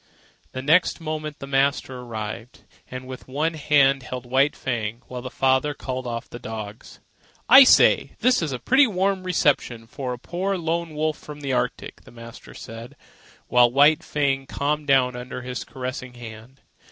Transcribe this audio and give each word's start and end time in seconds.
The 0.53 0.63
next 0.63 0.99
moment 0.99 1.37
the 1.37 1.45
master 1.45 1.99
arrived, 1.99 2.63
and 2.89 3.05
with 3.05 3.27
one 3.27 3.53
hand 3.53 4.01
held 4.01 4.25
White 4.25 4.55
Fang, 4.55 5.03
while 5.05 5.21
the 5.21 5.29
father 5.29 5.75
called 5.75 6.07
off 6.07 6.27
the 6.27 6.39
dogs. 6.39 6.99
"I 7.47 7.63
say, 7.65 8.13
this 8.17 8.41
is 8.41 8.51
a 8.51 8.57
pretty 8.57 8.87
warm 8.87 9.21
reception 9.23 9.85
for 9.85 10.11
a 10.11 10.17
poor 10.17 10.57
lone 10.57 10.95
wolf 10.95 11.19
from 11.19 11.41
the 11.41 11.53
Arctic," 11.53 12.01
the 12.01 12.09
master 12.11 12.55
said, 12.55 12.95
while 13.45 13.69
White 13.71 14.01
Fang 14.01 14.47
calmed 14.47 14.87
down 14.87 15.15
under 15.15 15.43
his 15.43 15.63
caressing 15.63 16.15
hand. 16.15 16.61